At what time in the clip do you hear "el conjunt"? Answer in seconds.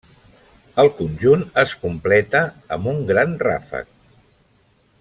0.83-1.43